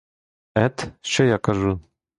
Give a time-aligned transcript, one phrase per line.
[0.55, 1.79] Ет, що я кажу?